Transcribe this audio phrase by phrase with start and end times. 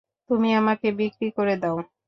[0.29, 1.77] তুমি আমাকে বিক্রি করে দাও।